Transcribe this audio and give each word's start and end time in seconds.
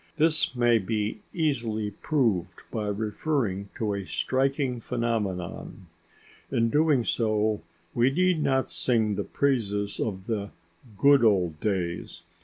This 0.17 0.55
may 0.55 0.79
be 0.79 1.21
easily 1.31 1.91
proved 1.91 2.63
by 2.71 2.87
referring 2.87 3.69
to 3.77 3.93
a 3.93 4.03
striking 4.03 4.79
phenomenon. 4.79 5.85
In 6.49 6.71
doing 6.71 7.03
so 7.05 7.61
we 7.93 8.09
need 8.09 8.41
not 8.41 8.71
sing 8.71 9.13
the 9.13 9.23
praises 9.23 9.99
of 9.99 10.25
the 10.25 10.49
"good 10.97 11.23
old 11.23 11.59
days." 11.59 12.23